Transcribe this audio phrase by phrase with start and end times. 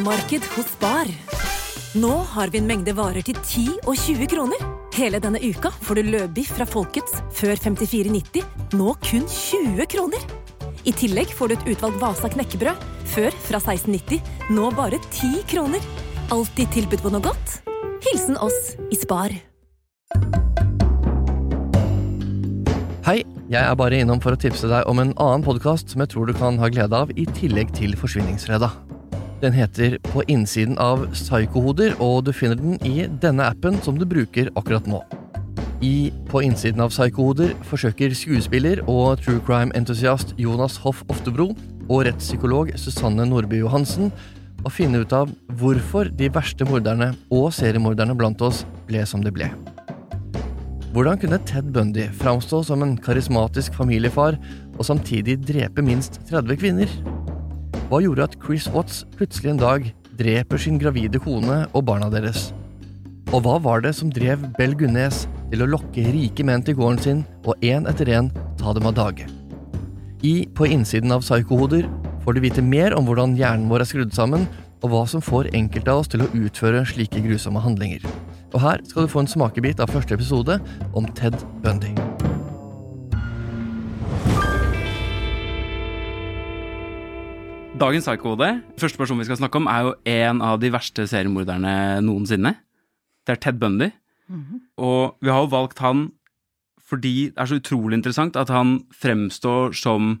[0.00, 1.08] Kronemarked hos Spar.
[2.00, 4.60] Nå har vi en mengde varer til 10 og 20 kroner.
[4.96, 8.46] Hele denne uka får du løbiff fra Folkets før 54,90,
[8.80, 10.22] nå kun 20 kroner.
[10.88, 14.22] I tillegg får du et utvalgt Vasa knekkebrød, før fra 16,90,
[14.56, 15.84] nå bare 10 kroner.
[16.32, 17.58] Alltid tilbud på noe godt.
[18.06, 19.34] Hilsen oss i Spar.
[23.04, 23.18] Hei,
[23.52, 26.32] jeg er bare innom for å tipse deg om en annen podkast som jeg tror
[26.32, 28.80] du kan ha glede av i tillegg til Forsvinningsfredag.
[29.40, 34.04] Den heter På innsiden av psykohoder, og du finner den i denne appen som du
[34.04, 35.00] bruker akkurat nå.
[35.80, 41.54] I På innsiden av psykohoder forsøker skuespiller og true crime-entusiast Jonas Hoff Oftebro
[41.88, 44.12] og rettspsykolog Susanne Nordby Johansen
[44.60, 49.32] å finne ut av hvorfor de verste morderne og seriemorderne blant oss ble som de
[49.32, 49.48] ble.
[50.92, 54.36] Hvordan kunne Ted Bundy framstå som en karismatisk familiefar
[54.76, 56.92] og samtidig drepe minst 30 kvinner?
[57.90, 62.52] Hva gjorde at Chris Watts plutselig en dag dreper sin gravide kone og barna deres?
[63.34, 67.00] Og hva var det som drev Bell Gunnes til å lokke rike menn til gården
[67.02, 69.26] sin og én etter én ta dem av dage?
[70.22, 71.88] I På innsiden av psykohoder
[72.22, 74.46] får du vite mer om hvordan hjernen vår er skrudd sammen,
[74.84, 78.06] og hva som får enkelte av oss til å utføre slike grusomme handlinger.
[78.54, 80.62] Og her skal du få en smakebit av første episode
[80.94, 81.34] om Ted
[81.66, 81.96] Bundy.
[87.80, 92.02] Dagens psykode, første person vi skal snakke om, er jo en av de verste seriemorderne
[92.04, 92.52] noensinne.
[93.24, 93.88] Det er Ted Bundy.
[94.76, 96.10] Og vi har jo valgt han
[96.90, 100.18] fordi det er så utrolig interessant at han fremstår som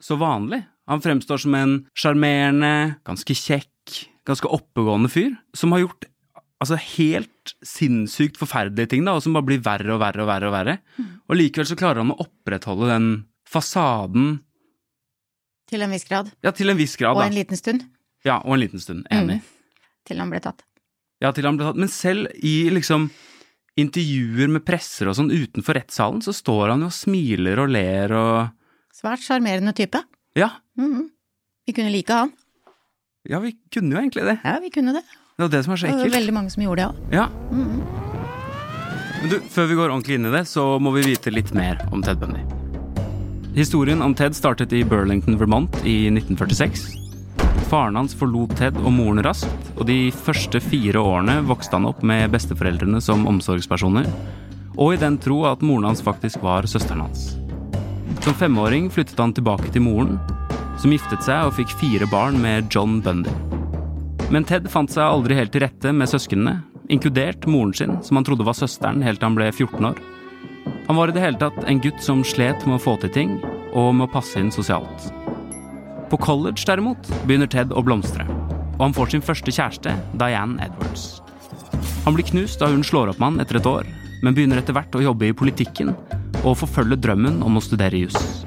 [0.00, 0.62] så vanlig.
[0.88, 6.06] Han fremstår som en sjarmerende, ganske kjekk, ganske oppegående fyr som har gjort
[6.62, 10.48] altså helt sinnssykt forferdelige ting, da, og som bare blir verre og verre og verre.
[10.48, 10.78] Og verre.
[11.28, 13.10] Og likevel så klarer han å opprettholde den
[13.44, 14.38] fasaden
[15.66, 16.30] Til en viss grad.
[16.46, 17.26] ja, til en viss grad, Og da.
[17.26, 17.82] en liten stund.
[18.24, 19.06] Ja, og en liten stund.
[19.10, 19.40] Enig.
[20.06, 20.62] Til han ble tatt.
[21.22, 21.76] Ja, til han ble tatt.
[21.80, 23.08] Men selv i liksom
[23.76, 28.12] intervjuer med presser og sånn utenfor rettssalen, så står han jo og smiler og ler
[28.16, 28.48] og
[28.96, 30.00] Svært sjarmerende type.
[30.34, 30.48] Ja.
[30.78, 31.10] Mhm.
[31.66, 32.30] Vi kunne like han.
[33.28, 34.38] Ja, vi kunne jo egentlig det.
[34.44, 35.02] Ja, vi kunne det.
[35.36, 36.04] Det var det som var så ekkelt.
[36.04, 37.12] Det var veldig mange som gjorde det òg.
[37.12, 37.28] Ja.
[39.20, 41.82] Men du, før vi går ordentlig inn i det, så må vi vite litt mer
[41.92, 42.40] om Ted Bundy.
[43.56, 46.80] Historien om Ted startet i Burlington, Vermont i 1946.
[47.70, 52.02] Faren hans forlot Ted og moren raskt, og de første fire årene vokste han opp
[52.04, 54.10] med besteforeldrene som omsorgspersoner,
[54.76, 57.30] og i den tro at moren hans faktisk var søsteren hans.
[58.26, 60.18] Som femåring flyttet han tilbake til moren,
[60.76, 63.32] som giftet seg og fikk fire barn med John Bundy.
[64.28, 66.58] Men Ted fant seg aldri helt til rette med søsknene,
[66.92, 70.04] inkludert moren sin, som han trodde var søsteren helt til han ble 14 år.
[70.86, 73.36] Han var i det hele tatt en gutt som slet med å få til ting,
[73.74, 75.08] og med å passe inn sosialt.
[76.10, 78.22] På college, derimot, begynner Ted å blomstre,
[78.76, 81.08] og han får sin første kjæreste, Diane Edwards.
[82.04, 83.88] Han blir knust da hun slår opp med han etter et år,
[84.22, 85.90] men begynner etter hvert å jobbe i politikken
[86.44, 88.46] og forfølge drømmen om å studere juss.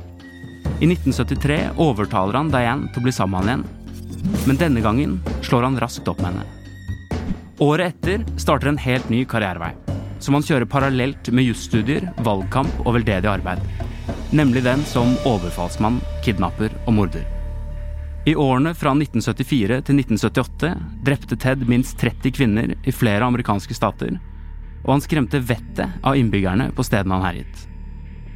[0.79, 5.19] I 1973 overtaler han Diane til å bli sammen med han igjen, men denne gangen
[5.43, 6.47] slår han raskt opp med henne.
[7.59, 9.73] Året etter starter en helt ny karrierevei,
[10.19, 13.63] som han kjører parallelt med jusstudier, valgkamp og veldedig arbeid.
[14.35, 17.25] Nemlig den som overfallsmann, kidnapper og morder.
[18.29, 20.73] I årene fra 1974 til 1978
[21.07, 24.19] drepte Ted minst 30 kvinner i flere amerikanske stater,
[24.83, 27.65] og han skremte vettet av innbyggerne på stedene han herjet.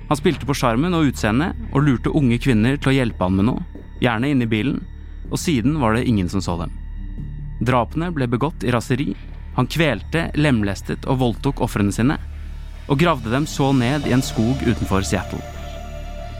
[0.09, 3.47] Han spilte på sjarmen og utseendet, og lurte unge kvinner til å hjelpe han med
[3.49, 4.81] noe, gjerne inne i bilen,
[5.29, 6.73] og siden var det ingen som så dem.
[7.63, 9.13] Drapene ble begått i raseri.
[9.55, 12.17] Han kvelte, lemlestet og voldtok ofrene sine,
[12.89, 15.41] og gravde dem så ned i en skog utenfor Seattle.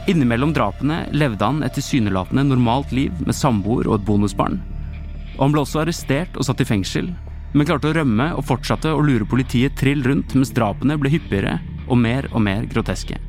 [0.08, 4.58] Innimellom drapene levde han et tilsynelatende normalt liv med samboer og et bonusbarn.
[5.38, 7.14] Og han ble også arrestert og satt i fengsel,
[7.54, 11.60] men klarte å rømme og fortsatte å lure politiet trill rundt mens drapene ble hyppigere
[11.88, 13.20] og mer og mer groteske.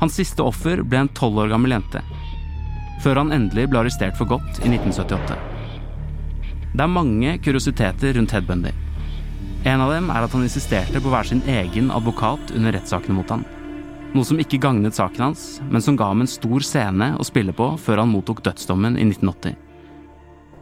[0.00, 2.02] Hans siste offer ble en tolv år gammel jente,
[3.04, 5.38] før han endelig ble arrestert for godt i 1978.
[6.76, 8.74] Det er mange kuriositeter rundt Ted Bundy.
[9.66, 13.16] En av dem er at han insisterte på å være sin egen advokat under rettssakene
[13.16, 13.40] mot han.
[14.14, 17.50] Noe som ikke gagnet saken hans, men som ga ham en stor scene å spille
[17.50, 19.56] på før han mottok dødsdommen i 1980.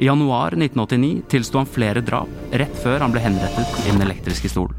[0.00, 4.48] I januar 1989 tilsto han flere drap, rett før han ble henrettet i den elektriske
[4.54, 4.72] stol.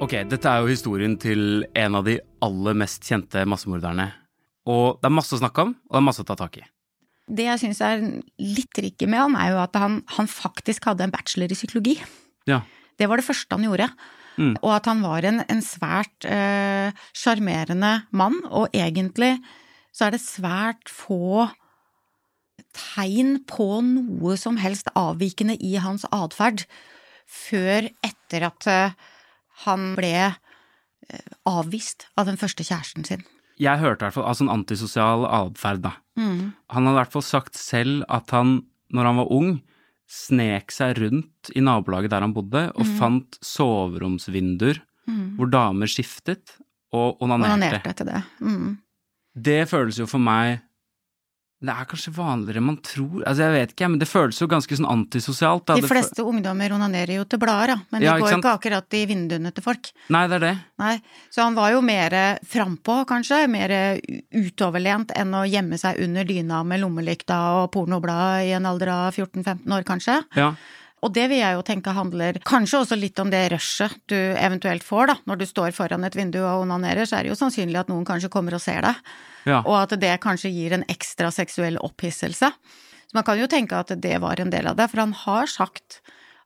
[0.00, 2.16] Ok, dette er jo historien til en av de
[2.48, 4.08] aller mest kjente massemorderne.
[4.72, 6.70] Og det er masse å snakke om, og det er masse å ta tak i.
[7.30, 8.00] Det jeg syns er
[8.42, 11.96] litt tricky med han, er jo at han, han faktisk hadde en bachelor i psykologi.
[12.50, 12.62] Ja.
[12.98, 13.88] Det var det første han gjorde.
[14.40, 14.54] Mm.
[14.62, 19.34] Og at han var en, en svært eh, sjarmerende mann, og egentlig
[19.92, 21.48] så er det svært få
[22.76, 26.64] tegn på noe som helst avvikende i hans atferd
[27.30, 28.96] før etter at eh,
[29.66, 33.26] han ble eh, avvist av den første kjæresten sin.
[33.60, 35.90] Jeg hørte i hvert fall altså en antisosial atferd, da.
[36.16, 36.52] Mm.
[36.72, 38.62] Han hadde i hvert fall sagt selv at han,
[38.94, 39.50] når han var ung,
[40.10, 42.94] snek seg rundt i nabolaget der han bodde, og Mm.
[42.98, 44.80] fant soveromsvinduer
[45.36, 46.56] hvor damer skiftet
[46.94, 47.56] og onanerte.
[47.58, 48.22] Onanerte etter det.
[48.40, 48.78] Mm.
[49.34, 50.60] Det føles jo for meg
[51.60, 53.18] Det er kanskje vanligere enn man tror.
[53.20, 55.66] Altså, jeg vet ikke, men det føles jo ganske sånn antisosialt.
[55.68, 55.76] Da.
[55.76, 59.02] De fleste ungdommer onanerer jo til blader, da, men de Ja, går ikke akkurat i
[59.10, 59.90] vinduene til folk.
[60.08, 60.54] Nei, det er det.
[60.80, 60.94] Nei,
[61.28, 62.16] så han var jo mer
[62.48, 63.76] frampå, kanskje, mer
[64.32, 69.20] utoverlent enn å gjemme seg under dyna med lommelykta og pornoblad i en alder av
[69.20, 70.16] 14-15 år, kanskje.
[70.40, 70.54] Ja.
[71.00, 74.84] Og det vil jeg jo tenke handler kanskje også litt om det rushet du eventuelt
[74.84, 75.16] får, da.
[75.30, 78.04] Når du står foran et vindu og onanerer, så er det jo sannsynlig at noen
[78.08, 79.00] kanskje kommer og ser deg.
[79.48, 79.62] Ja.
[79.62, 82.52] Og at det kanskje gir en ekstra seksuell opphisselse.
[82.52, 85.48] Så man kan jo tenke at det var en del av det, for han har
[85.50, 86.02] sagt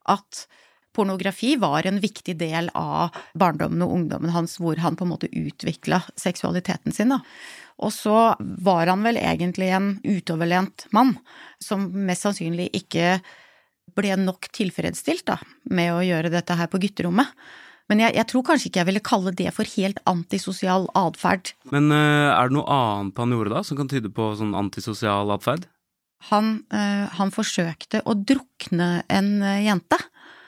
[0.09, 0.47] at
[0.95, 5.33] pornografi var en viktig del av barndommen og ungdommen hans, hvor han på en måte
[5.35, 7.21] utvikla seksualiteten sin, da.
[7.83, 11.17] Og så var han vel egentlig en utoverlent mann,
[11.59, 13.19] som mest sannsynlig ikke
[13.95, 15.39] ble nok tilfredsstilt da,
[15.71, 17.31] med å gjøre dette her på gutterommet.
[17.93, 21.53] Men jeg, jeg tror kanskje ikke jeg ville kalle det for helt antisosial atferd.
[21.73, 25.33] Men uh, er det noe annet han gjorde da, som kan tyde på sånn antisosial
[25.35, 25.69] atferd?
[26.31, 29.99] Han, uh, han forsøkte å drukne en eh, jente.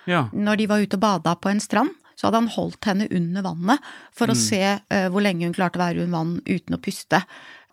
[0.08, 0.26] Ja.
[0.32, 3.44] Når de var ute og bada på en strand, så hadde han holdt henne under
[3.44, 6.80] vannet for å se uh, hvor lenge hun klarte å være under vann uten å
[6.80, 7.20] puste.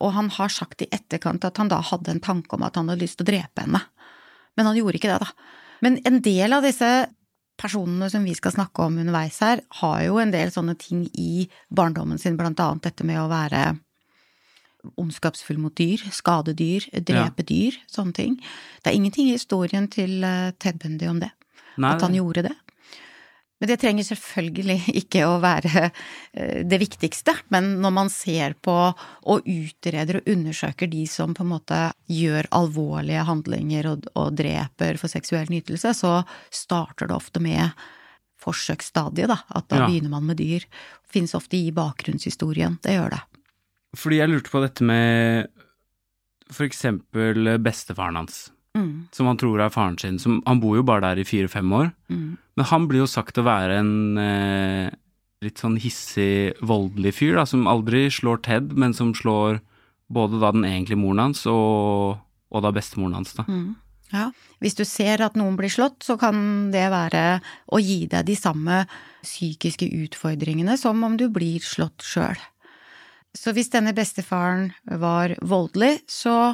[0.03, 2.91] Og han har sagt i etterkant at han da hadde en tanke om at han
[2.91, 3.79] hadde lyst til å drepe henne.
[4.57, 5.59] Men han gjorde ikke det, da.
[5.83, 6.89] Men en del av disse
[7.59, 11.47] personene som vi skal snakke om underveis her, har jo en del sånne ting i
[11.69, 13.73] barndommen sin, blant annet dette med å være
[14.99, 18.33] ondskapsfull mot dyr, skade dyr, drepe dyr, sånne ting.
[18.83, 21.31] Det er ingenting i historien til eh, Ted Bundy om det,
[21.77, 22.55] Nei, at han gjorde det.
[23.63, 24.75] Men det trenger selvfølgelig
[25.05, 30.89] ikke å være eh, det viktigste, men når man ser på og utreder og undersøker
[30.91, 31.77] de som på en måte
[32.11, 36.11] gjør alvorlige handlinger og, og dreper for seksuell nytelse, så
[36.51, 37.71] starter det ofte med
[38.43, 39.39] forsøksstadiet, da.
[39.55, 39.87] At da Ja.
[39.87, 40.65] begynner man med dyr.
[41.07, 42.75] Finnes ofte i bakgrunnshistorien.
[42.83, 43.21] Det gjør det.
[43.95, 45.47] Fordi jeg lurte på dette med
[46.51, 50.17] for eksempel bestefaren hans, Mm, som han tror er faren sin.
[50.21, 51.91] Som, han bor jo bare der i fire-fem år.
[52.09, 52.31] mm.
[52.53, 54.93] Men han blir jo sagt å være en eh,
[55.41, 59.57] litt sånn hissig, voldelig fyr, da, som aldri slår Ted, men som slår
[60.13, 62.19] både da den egentlige moren hans og,
[62.53, 63.47] og da bestemoren hans, da.
[63.49, 63.71] Mm.
[64.13, 64.27] Ja.
[64.61, 67.41] Hvis du ser at noen blir slått, så kan det være
[67.73, 68.83] å gi deg de samme
[69.23, 72.37] psykiske utfordringene som om du blir slått sjøl.
[73.33, 74.69] Så hvis denne bestefaren
[75.01, 76.53] var voldelig, så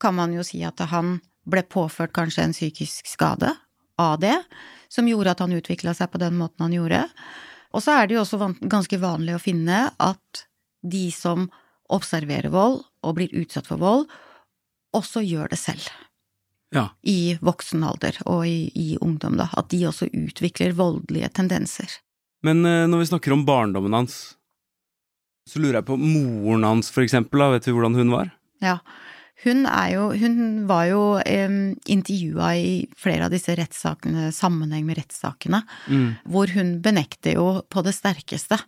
[0.00, 1.18] kan man jo si at han
[1.50, 3.52] ble påført kanskje en psykisk skade
[4.00, 4.36] av det,
[4.92, 7.04] som gjorde at han utvikla seg på den måten han gjorde.
[7.76, 10.44] Og så er det jo også ganske vanlig å finne at
[10.82, 11.48] de som
[11.92, 14.06] observerer vold og blir utsatt for vold,
[14.96, 15.86] også gjør det selv
[16.74, 16.88] Ja.
[17.02, 19.48] i voksen alder og i, i ungdom, da.
[19.58, 21.90] At de også utvikler voldelige tendenser.
[22.42, 24.36] Men eh, når vi snakker om barndommen hans,
[25.50, 27.50] så lurer jeg på moren hans, for eksempel, da.
[27.56, 28.30] Vet du hvordan hun var?
[28.62, 28.78] Ja.
[29.44, 31.48] Hun jo Hun var jo eh,
[31.88, 36.16] intervjua i flere av disse rettssakene, sammenheng med rettssakene, Mm.
[36.28, 38.58] hvor hun benekter jo på det sterkeste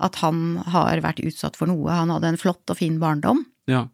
[0.00, 1.90] at han har vært utsatt for noe.
[1.90, 3.44] Han hadde en flott og fin barndom.
[3.66, 3.88] Ja.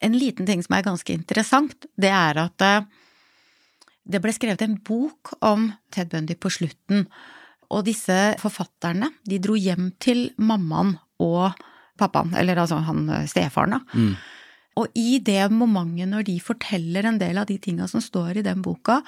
[0.00, 2.80] En liten ting som er ganske interessant, det er at eh,
[4.06, 7.06] det ble skrevet en bok om Ted Bundy på slutten,
[7.72, 11.54] og disse forfatterne, de dro hjem til mammaen og
[11.98, 13.80] pappaen, eller altså han eh, stefaren, da.
[13.96, 14.14] Mm.
[14.80, 18.46] Og i det momentet når de forteller en del av de tinga som står i
[18.46, 19.00] den boka,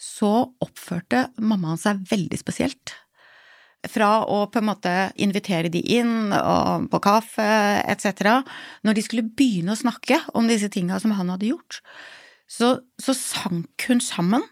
[0.00, 2.94] så oppførte mammaen seg veldig spesielt.
[3.88, 6.32] Fra å på en måte invitere de inn
[6.92, 7.48] på kaffe
[7.88, 8.40] etc.
[8.84, 11.80] Når de skulle begynne å snakke om disse tinga som han hadde gjort,
[12.50, 14.44] så, så sank hun sammen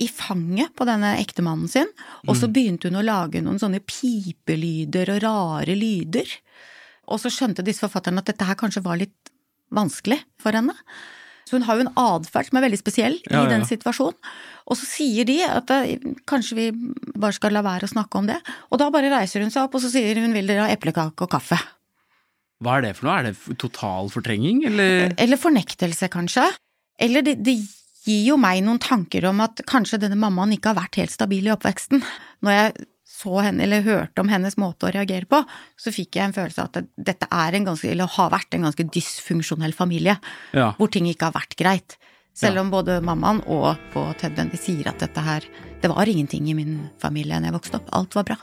[0.00, 1.90] i fanget på denne ektemannen sin,
[2.26, 6.30] og så begynte hun å lage noen sånne pipelyder og rare lyder.
[7.12, 9.23] Og så skjønte disse forfatterne at dette her kanskje var litt
[9.72, 10.74] vanskelig for henne.
[11.44, 13.68] Så hun har jo en atferd som er veldig spesiell Ja, i den ja.
[13.68, 14.16] situasjonen.
[14.64, 16.66] Og så sier de at eh, kanskje vi
[17.12, 18.38] bare skal la være å snakke om det.
[18.72, 21.26] Og da bare reiser hun seg opp og så sier hun vil dere ha eplekake
[21.26, 21.58] og kaffe.
[22.64, 23.18] Hva er det for noe?
[23.18, 25.12] Er det total fortrenging, eller?
[25.20, 26.46] Eller fornektelse, kanskje.
[27.02, 27.58] Eller det, det
[28.06, 31.48] gir jo meg noen tanker om at kanskje denne mammaen ikke har vært helt stabil
[31.48, 32.00] i oppveksten.
[32.46, 35.38] Når jeg så henne, eller hørte om hennes måte å reagere på,
[35.78, 38.66] så fikk jeg en følelse av at dette er en ganske, eller har vært en
[38.66, 40.18] ganske dysfunksjonell familie,
[40.52, 40.72] Ja.
[40.78, 41.96] hvor ting ikke har vært greit.
[42.34, 42.60] Selv Ja.
[42.62, 45.42] om både mammaen og på Ted Bundy sier at dette her
[45.80, 47.88] Det var ingenting i min familie da jeg vokste opp.
[47.92, 48.36] Alt var bra.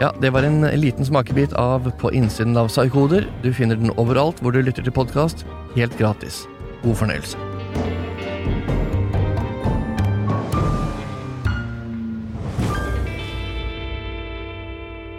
[0.00, 3.26] Ja, Det var en liten smakebit av På innsiden av Psykoder.
[3.42, 6.46] Du finner den overalt hvor du lytter til podkast, helt gratis.
[6.84, 7.47] God fornøyelse.